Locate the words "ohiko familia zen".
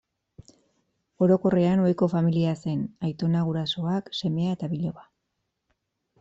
1.83-2.81